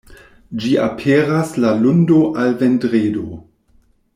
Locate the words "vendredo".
2.63-3.27